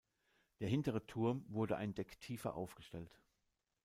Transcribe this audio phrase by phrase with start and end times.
[0.61, 3.21] Der hintere Turm wurde ein Deck tiefer aufgestellt.